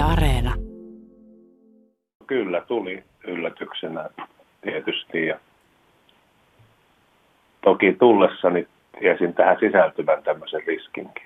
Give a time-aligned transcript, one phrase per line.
[0.00, 0.54] Yle Areena.
[2.26, 4.10] Kyllä tuli yllätyksenä
[4.60, 5.38] tietysti ja
[7.64, 8.68] toki tullessani
[9.00, 11.22] tiesin tähän sisältyvän tämmöisen riskinkin.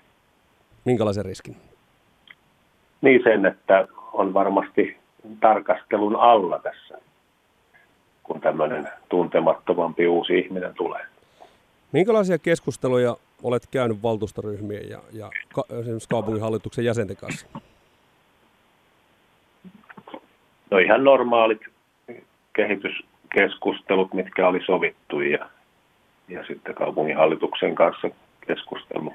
[0.84, 1.56] Minkälaisen riskin?
[3.00, 4.96] Niin sen, että on varmasti
[5.40, 6.98] tarkastelun alla tässä,
[8.22, 11.02] kun tämmöinen tuntemattomampi uusi ihminen tulee.
[11.92, 17.46] Minkälaisia keskusteluja olet käynyt valtuustoryhmien ja, ja ka, esimerkiksi kaupunginhallituksen jäsenten kanssa?
[20.74, 21.60] No ihan normaalit
[22.52, 25.48] kehityskeskustelut, mitkä oli sovittu ja,
[26.28, 28.08] ja sitten kaupunginhallituksen kanssa
[28.46, 29.14] keskustelu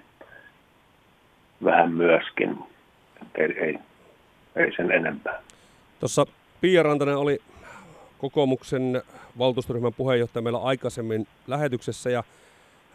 [1.64, 2.58] vähän myöskin.
[3.36, 3.80] Ei, ei,
[4.56, 5.42] ei sen enempää.
[6.00, 6.26] Tuossa
[6.62, 7.40] Pia Rantanen oli
[8.18, 9.02] kokoomuksen
[9.38, 12.24] valtuustoryhmän puheenjohtaja meillä aikaisemmin lähetyksessä ja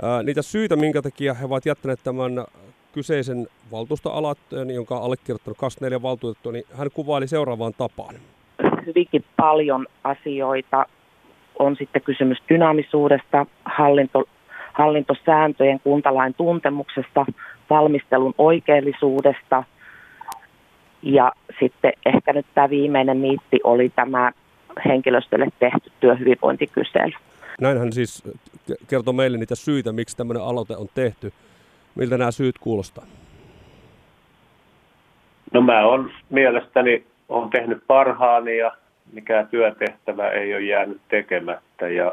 [0.03, 2.45] ää, niitä syitä, minkä takia he ovat jättäneet tämän
[2.93, 8.15] kyseisen valtuustoaloitteen, jonka on allekirjoittanut 24 valtuutettua, niin hän kuvaili seuraavaan tapaan.
[8.95, 10.87] Hyvinkin paljon asioita.
[11.59, 14.25] On sitten kysymys dynaamisuudesta, hallinto,
[14.73, 17.27] hallintosääntöjen, kuntalain tuntemuksesta,
[17.71, 19.65] valmistelun oikeellisuudesta–
[21.05, 24.33] ja sitten ehkä nyt tämä viimeinen miitti oli tämä
[24.85, 27.13] henkilöstölle tehty työhyvinvointikysely.
[27.61, 28.23] Näinhän siis
[28.89, 31.33] kertoo meille niitä syitä, miksi tämmöinen aloite on tehty.
[31.95, 33.05] Miltä nämä syyt kuulostaa?
[35.53, 38.73] No mä on mielestäni on tehnyt parhaani ja
[39.13, 42.13] mikä työtehtävä ei ole jäänyt tekemättä ja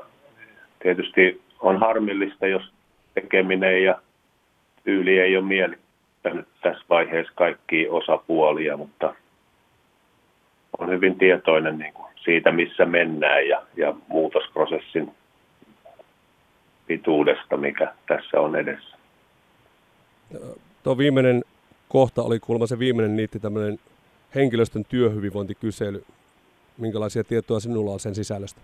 [0.79, 2.71] tietysti on harmillista, jos
[3.13, 4.01] tekeminen ja
[4.83, 5.75] tyyli ei ole mieli
[6.23, 9.15] nyt tässä vaiheessa kaikki osapuolia, mutta
[10.79, 15.11] on hyvin tietoinen niin kuin siitä, missä mennään ja, ja muutosprosessin
[16.87, 18.97] pituudesta, mikä tässä on edessä.
[20.83, 21.43] Tuo viimeinen
[21.89, 23.79] kohta oli kuulemma se viimeinen niitti tämmöinen
[24.35, 26.03] henkilöstön työhyvinvointikysely.
[26.81, 28.61] Minkälaisia tietoja sinulla on sen sisällöstä?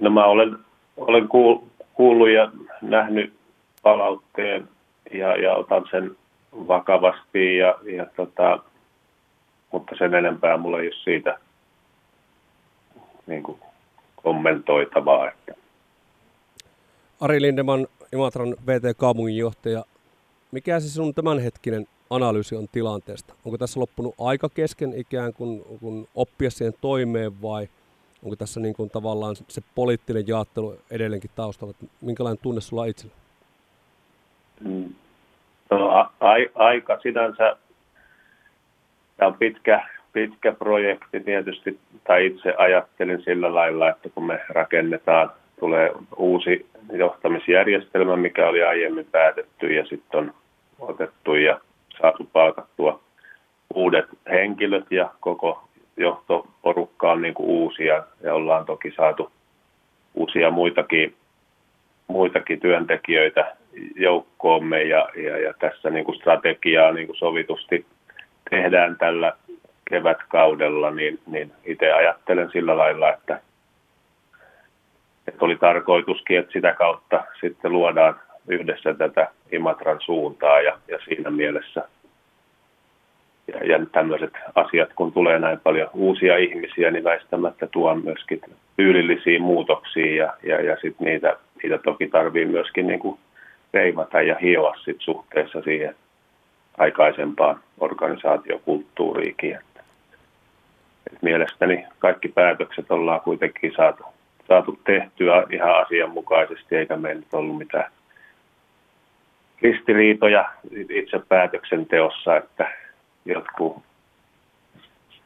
[0.00, 0.58] No mä olen,
[0.96, 1.58] olen kuul,
[1.94, 3.32] kuullut ja nähnyt
[3.82, 4.68] palautteen
[5.12, 6.16] ja, ja otan sen
[6.52, 8.58] vakavasti, ja, ja tota,
[9.72, 11.38] mutta sen enempää mulla ei ole siitä
[13.26, 13.60] niin kuin
[14.16, 15.28] kommentoitavaa.
[15.28, 15.54] Että.
[17.20, 19.84] Ari Lindeman, Imatran VT-kaupunginjohtaja,
[20.50, 23.34] mikä se sinun tämänhetkinen analyysi on tilanteesta?
[23.44, 27.68] Onko tässä loppunut aika kesken ikään kuin kun oppia siihen toimeen vai–
[28.22, 33.14] onko tässä niin kuin tavallaan se poliittinen jaottelu edelleenkin taustalla, että minkälainen tunne sulla itsellä?
[34.64, 34.94] Mm.
[35.70, 37.56] No, a, a, aika sinänsä,
[39.16, 45.30] tämä on pitkä, pitkä projekti tietysti, tai itse ajattelin sillä lailla, että kun me rakennetaan,
[45.60, 50.34] tulee uusi johtamisjärjestelmä, mikä oli aiemmin päätetty ja sitten on
[50.78, 51.60] otettu ja
[52.00, 53.00] saatu palkattua
[53.74, 59.32] uudet henkilöt ja koko johtoporukka on niin kuin uusia ja ollaan toki saatu
[60.14, 61.14] uusia muitakin,
[62.06, 63.56] muitakin työntekijöitä
[63.96, 67.86] joukkoomme ja, ja, ja tässä niin kuin strategiaa niin kuin sovitusti
[68.50, 69.32] tehdään tällä
[69.90, 73.40] kevätkaudella, niin, niin itse ajattelen sillä lailla, että,
[75.28, 81.30] että oli tarkoituskin, että sitä kautta sitten luodaan yhdessä tätä Imatran suuntaa ja, ja siinä
[81.30, 81.84] mielessä–
[83.52, 88.40] ja, ja tämmöiset asiat, kun tulee näin paljon uusia ihmisiä, niin väistämättä tuo myöskin
[88.76, 93.18] tyylillisiä muutoksia ja, ja, ja sit niitä, niitä toki tarvii myöskin niin kuin
[93.74, 95.94] reivata ja hioa sit suhteessa siihen
[96.78, 99.54] aikaisempaan organisaatiokulttuuriikin.
[99.54, 99.82] Että,
[101.12, 104.04] et mielestäni kaikki päätökset ollaan kuitenkin saatu,
[104.48, 107.90] saatu tehtyä ihan asianmukaisesti, eikä meillä nyt ollut mitään
[109.62, 110.52] ristiriitoja
[110.90, 112.70] itse päätöksenteossa, että
[113.24, 113.76] jotkut,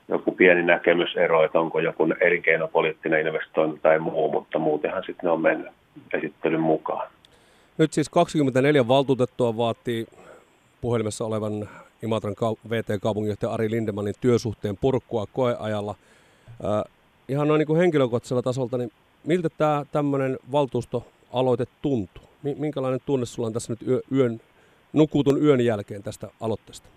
[0.08, 5.40] joku pieni näkemysero, että onko joku elinkeinopoliittinen investointi tai muu, mutta muutenhan sitten ne on
[5.40, 5.72] mennyt
[6.14, 7.08] esittelyn mukaan.
[7.78, 10.06] Nyt siis 24 valtuutettua vaatii
[10.80, 11.68] puhelimessa olevan
[12.02, 12.34] Imatran
[12.70, 15.94] VT-kaupunginjohtaja Ari Lindemanin työsuhteen purkua koeajalla.
[16.64, 16.92] Äh,
[17.28, 18.90] ihan noin niin kuin henkilökohtaisella tasolta, niin
[19.24, 22.33] miltä tämä tämmöinen valtuustoaloite tuntuu?
[22.58, 24.40] Minkälainen tunne sulla on tässä nyt yön,
[24.92, 26.88] nukutun yön jälkeen tästä aloitteesta?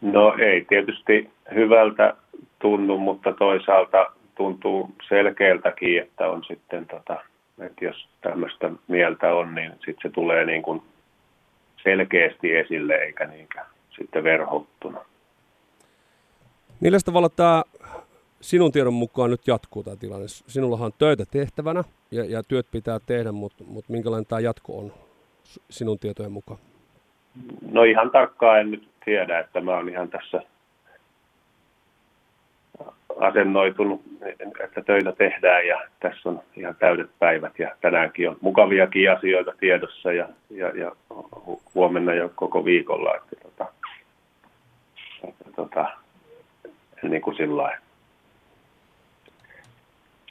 [0.00, 2.14] No ei tietysti hyvältä
[2.58, 4.06] tunnu, mutta toisaalta
[4.36, 7.16] tuntuu selkeältäkin, että on sitten, tota,
[7.60, 10.82] että jos tämmöistä mieltä on, niin sitten se tulee niin kuin
[11.82, 13.66] selkeästi esille eikä niinkään
[13.96, 14.98] sitten verhottuna.
[16.80, 17.62] Millä tavalla tämä
[18.40, 20.28] sinun tiedon mukaan nyt jatkuu tämä tilanne?
[20.28, 24.92] Sinullahan on töitä tehtävänä ja, ja työt pitää tehdä, mutta, mutta minkälainen tämä jatko on
[25.70, 26.60] sinun tietojen mukaan?
[27.70, 30.42] No ihan tarkkaan en nyt tiedä, että mä oon ihan tässä
[33.20, 34.02] asennoitunut,
[34.64, 40.12] että töitä tehdään ja tässä on ihan täydet päivät ja tänäänkin on mukaviakin asioita tiedossa
[40.12, 40.92] ja, ja, ja
[41.74, 43.16] huomenna jo koko viikolla.
[43.16, 43.72] Että, tota,
[45.28, 45.88] että, tota,
[47.02, 47.87] niin kuin sillä lailla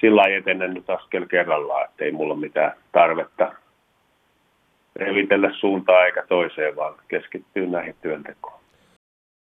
[0.02, 3.52] sillä lailla etenen nyt askel kerrallaan, että ei mulla mitään tarvetta
[4.96, 8.57] revitellä suuntaa eikä toiseen, vaan keskittyy näihin työntekoon.